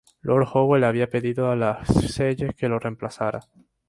[0.21, 3.39] Lord Howe le había pedido a Lascelles que lo reemplazara.